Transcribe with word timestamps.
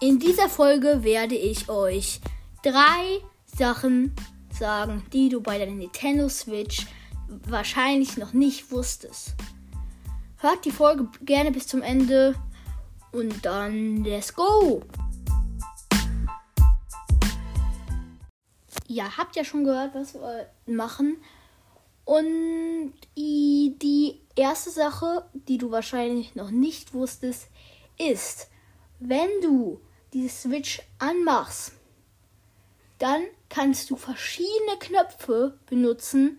In 0.00 0.18
dieser 0.18 0.48
Folge 0.48 1.04
werde 1.04 1.36
ich 1.36 1.68
euch 1.68 2.20
drei 2.62 3.20
Sachen 3.46 4.14
sagen, 4.50 5.04
die 5.12 5.28
du 5.28 5.40
bei 5.40 5.56
der 5.56 5.68
Nintendo 5.68 6.28
Switch 6.28 6.86
wahrscheinlich 7.28 8.16
noch 8.16 8.32
nicht 8.32 8.72
wusstest. 8.72 9.34
Hört 10.38 10.64
die 10.64 10.72
Folge 10.72 11.08
gerne 11.22 11.52
bis 11.52 11.68
zum 11.68 11.80
Ende 11.80 12.34
und 13.12 13.44
dann 13.46 14.04
let's 14.04 14.34
go! 14.34 14.82
Ja, 18.88 19.16
habt 19.16 19.36
ja 19.36 19.44
schon 19.44 19.64
gehört, 19.64 19.94
was 19.94 20.14
wir 20.14 20.50
machen. 20.66 21.16
Und 22.04 22.92
die 23.16 24.20
erste 24.36 24.70
Sache, 24.70 25.24
die 25.32 25.56
du 25.56 25.70
wahrscheinlich 25.70 26.34
noch 26.34 26.50
nicht 26.50 26.92
wusstest, 26.92 27.48
ist, 27.96 28.48
wenn 29.00 29.28
du 29.42 29.80
die 30.12 30.28
Switch 30.28 30.82
anmachst, 30.98 31.72
dann 32.98 33.22
kannst 33.48 33.90
du 33.90 33.96
verschiedene 33.96 34.78
Knöpfe 34.78 35.58
benutzen, 35.66 36.38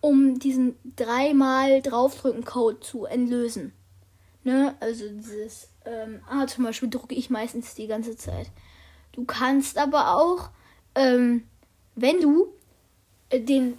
um 0.00 0.38
diesen 0.38 0.76
dreimal 0.96 1.82
draufdrücken 1.82 2.44
Code 2.44 2.80
zu 2.80 3.04
entlösen. 3.04 3.72
Ne? 4.44 4.76
Also 4.80 5.08
dieses 5.08 5.68
ähm, 5.88 6.20
ah, 6.28 6.46
zum 6.46 6.64
Beispiel 6.64 6.90
drücke 6.90 7.14
ich 7.14 7.30
meistens 7.30 7.74
die 7.74 7.86
ganze 7.86 8.16
Zeit. 8.16 8.50
Du 9.12 9.24
kannst 9.24 9.78
aber 9.78 10.14
auch, 10.16 10.50
ähm, 10.94 11.48
wenn 11.94 12.20
du 12.20 12.52
äh, 13.30 13.40
den 13.40 13.78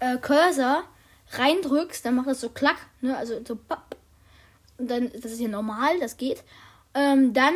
äh, 0.00 0.18
Cursor 0.18 0.84
reindrückst, 1.32 2.04
dann 2.04 2.16
macht 2.16 2.28
das 2.28 2.40
so 2.40 2.50
klack, 2.50 2.76
ne? 3.00 3.16
Also 3.16 3.40
so 3.46 3.56
papp. 3.56 3.96
Und 4.78 4.90
dann, 4.90 5.10
das 5.12 5.32
ist 5.32 5.40
ja 5.40 5.48
normal, 5.48 5.98
das 6.00 6.16
geht. 6.16 6.42
Ähm, 6.94 7.32
dann 7.32 7.54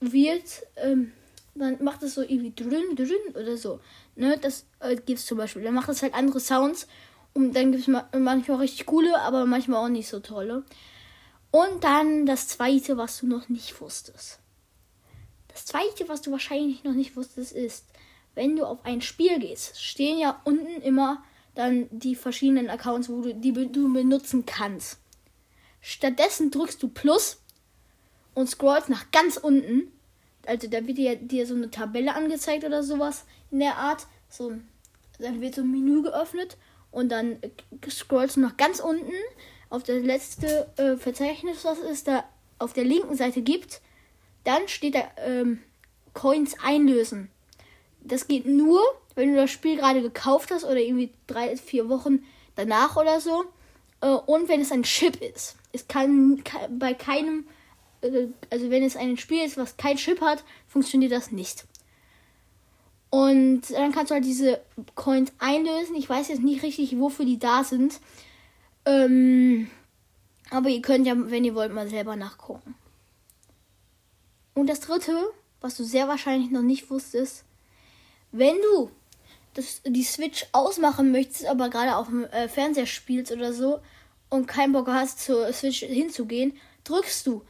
wird, 0.00 0.66
ähm, 0.76 1.12
dann 1.54 1.82
macht 1.82 2.02
es 2.02 2.14
so 2.14 2.22
irgendwie 2.22 2.52
drin, 2.54 2.96
drin 2.96 3.34
oder 3.34 3.56
so. 3.56 3.80
Ne? 4.14 4.38
Das 4.40 4.66
äh, 4.80 4.96
gibt 4.96 5.18
es 5.18 5.26
zum 5.26 5.38
Beispiel. 5.38 5.62
Dann 5.62 5.74
macht 5.74 5.88
es 5.88 6.02
halt 6.02 6.14
andere 6.14 6.40
Sounds. 6.40 6.86
Und 7.34 7.54
dann 7.54 7.72
gibt 7.72 7.82
es 7.82 7.88
ma 7.88 8.08
manchmal 8.18 8.58
richtig 8.58 8.86
coole, 8.86 9.20
aber 9.20 9.44
manchmal 9.44 9.84
auch 9.84 9.90
nicht 9.90 10.08
so 10.08 10.20
tolle. 10.20 10.64
Und 11.50 11.84
dann 11.84 12.26
das 12.26 12.48
zweite, 12.48 12.96
was 12.96 13.20
du 13.20 13.26
noch 13.26 13.48
nicht 13.48 13.80
wusstest. 13.80 14.40
Das 15.48 15.66
zweite, 15.66 16.08
was 16.08 16.22
du 16.22 16.32
wahrscheinlich 16.32 16.84
noch 16.84 16.92
nicht 16.92 17.16
wusstest, 17.16 17.52
ist, 17.52 17.86
wenn 18.34 18.56
du 18.56 18.64
auf 18.64 18.84
ein 18.84 19.00
Spiel 19.00 19.38
gehst, 19.38 19.82
stehen 19.82 20.18
ja 20.18 20.40
unten 20.44 20.82
immer 20.82 21.24
dann 21.54 21.88
die 21.90 22.14
verschiedenen 22.14 22.68
Accounts, 22.68 23.08
wo 23.08 23.22
du 23.22 23.34
die 23.34 23.52
du 23.52 23.92
benutzen 23.92 24.44
kannst. 24.44 24.98
Stattdessen 25.80 26.50
drückst 26.50 26.82
du 26.82 26.88
Plus 26.88 27.38
und 28.36 28.48
scrollst 28.48 28.90
nach 28.90 29.10
ganz 29.10 29.38
unten. 29.38 29.90
Also 30.46 30.68
da 30.68 30.86
wird 30.86 30.98
dir, 30.98 31.16
dir 31.16 31.46
so 31.46 31.54
eine 31.54 31.70
Tabelle 31.70 32.14
angezeigt 32.14 32.64
oder 32.64 32.82
sowas 32.82 33.24
in 33.50 33.60
der 33.60 33.76
Art. 33.76 34.06
So, 34.28 34.52
dann 35.18 35.40
wird 35.40 35.54
so 35.54 35.62
ein 35.62 35.70
Menü 35.72 36.02
geöffnet 36.02 36.58
und 36.90 37.10
dann 37.10 37.38
scrollst 37.88 38.36
du 38.36 38.40
nach 38.40 38.56
ganz 38.58 38.78
unten 38.78 39.14
auf 39.70 39.82
das 39.82 40.04
letzte 40.04 40.68
äh, 40.76 40.96
Verzeichnis, 40.96 41.64
was 41.64 41.78
es 41.78 42.04
da 42.04 42.24
auf 42.58 42.74
der 42.74 42.84
linken 42.84 43.16
Seite 43.16 43.40
gibt. 43.40 43.80
Dann 44.44 44.68
steht 44.68 44.94
da 44.94 45.02
ähm, 45.16 45.62
Coins 46.12 46.56
einlösen. 46.62 47.30
Das 48.00 48.28
geht 48.28 48.46
nur, 48.46 48.80
wenn 49.14 49.30
du 49.32 49.36
das 49.36 49.50
Spiel 49.50 49.76
gerade 49.76 50.02
gekauft 50.02 50.50
hast 50.50 50.64
oder 50.64 50.78
irgendwie 50.78 51.10
drei, 51.26 51.56
vier 51.56 51.88
Wochen 51.88 52.24
danach 52.54 52.96
oder 52.96 53.20
so. 53.20 53.44
Äh, 54.02 54.08
und 54.08 54.48
wenn 54.48 54.60
es 54.60 54.72
ein 54.72 54.82
Chip 54.82 55.22
ist. 55.22 55.56
Es 55.72 55.88
kann, 55.88 56.44
kann 56.44 56.78
bei 56.78 56.92
keinem, 56.92 57.40
äh, 57.40 57.46
also 58.02 58.70
wenn 58.70 58.82
es 58.82 58.96
ein 58.96 59.16
Spiel 59.16 59.44
ist, 59.44 59.56
was 59.56 59.76
kein 59.76 59.96
Chip 59.96 60.20
hat, 60.20 60.44
funktioniert 60.68 61.12
das 61.12 61.30
nicht. 61.30 61.64
Und 63.10 63.70
dann 63.70 63.92
kannst 63.92 64.10
du 64.10 64.14
halt 64.14 64.24
diese 64.24 64.60
Coins 64.94 65.32
einlösen. 65.38 65.96
Ich 65.96 66.08
weiß 66.08 66.28
jetzt 66.28 66.42
nicht 66.42 66.62
richtig, 66.62 66.98
wofür 66.98 67.24
die 67.24 67.38
da 67.38 67.64
sind. 67.64 68.00
Ähm, 68.84 69.70
aber 70.50 70.68
ihr 70.68 70.82
könnt 70.82 71.06
ja, 71.06 71.14
wenn 71.16 71.44
ihr 71.44 71.54
wollt, 71.54 71.72
mal 71.72 71.88
selber 71.88 72.16
nachgucken. 72.16 72.74
Und 74.54 74.68
das 74.68 74.80
dritte, 74.80 75.16
was 75.60 75.76
du 75.76 75.84
sehr 75.84 76.08
wahrscheinlich 76.08 76.50
noch 76.50 76.62
nicht 76.62 76.90
wusstest, 76.90 77.44
wenn 78.32 78.56
du 78.56 78.90
das, 79.54 79.82
die 79.86 80.04
Switch 80.04 80.46
ausmachen 80.52 81.12
möchtest, 81.12 81.46
aber 81.46 81.70
gerade 81.70 81.96
auf 81.96 82.08
dem 82.08 82.24
äh, 82.24 82.48
Fernseher 82.48 82.86
spielst 82.86 83.32
oder 83.32 83.52
so 83.52 83.80
und 84.28 84.46
keinen 84.46 84.72
Bock 84.72 84.88
hast, 84.88 85.20
zur 85.20 85.52
Switch 85.52 85.80
hinzugehen, 85.80 86.56
drückst 86.84 87.26
du 87.26 87.42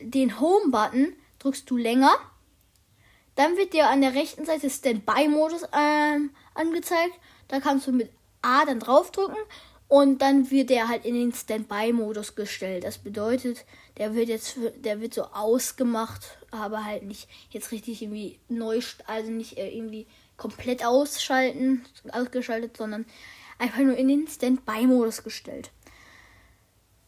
den 0.00 0.40
Home-Button, 0.40 1.14
drückst 1.38 1.68
du 1.70 1.76
länger. 1.76 2.12
Dann 3.34 3.56
wird 3.56 3.72
dir 3.72 3.88
an 3.88 4.00
der 4.00 4.14
rechten 4.14 4.44
Seite 4.44 4.68
Standby-Modus 4.68 5.64
ähm, 5.72 6.30
angezeigt. 6.54 7.14
Da 7.48 7.60
kannst 7.60 7.86
du 7.86 7.92
mit 7.92 8.10
A 8.42 8.64
dann 8.64 8.80
draufdrücken 8.80 9.38
und 9.88 10.22
dann 10.22 10.50
wird 10.50 10.70
der 10.70 10.88
halt 10.88 11.04
in 11.04 11.14
den 11.14 11.32
Standby-Modus 11.32 12.34
gestellt. 12.34 12.84
Das 12.84 12.98
bedeutet, 12.98 13.64
der 13.98 14.14
wird 14.14 14.28
jetzt, 14.28 14.56
der 14.76 15.00
wird 15.00 15.14
so 15.14 15.24
ausgemacht, 15.24 16.38
aber 16.50 16.84
halt 16.84 17.04
nicht 17.04 17.28
jetzt 17.50 17.72
richtig 17.72 18.02
irgendwie 18.02 18.38
neu, 18.48 18.80
also 19.06 19.30
nicht 19.30 19.58
äh, 19.58 19.68
irgendwie 19.68 20.06
komplett 20.36 20.84
ausschalten, 20.84 21.84
ausgeschaltet, 22.10 22.76
sondern 22.76 23.06
einfach 23.58 23.80
nur 23.80 23.96
in 23.96 24.08
den 24.08 24.26
Standby-Modus 24.26 25.22
gestellt. 25.22 25.70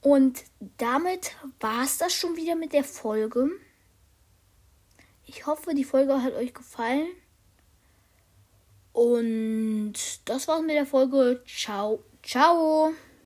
Und 0.04 0.44
damit 0.76 1.34
war 1.60 1.82
es 1.82 1.97
das 1.97 2.12
schon 2.12 2.37
wieder 2.37 2.56
mit 2.56 2.75
der 2.75 2.84
Folge. 2.84 3.48
Ich 5.25 5.47
hoffe, 5.47 5.75
die 5.75 5.82
Folge 5.82 6.22
hat 6.22 6.34
euch 6.34 6.53
gefallen. 6.53 7.09
Und 8.92 9.94
das 10.26 10.47
war's 10.47 10.60
mit 10.60 10.72
der 10.72 10.84
Folge. 10.84 11.42
Ciao, 11.47 12.04
ciao. 12.22 12.92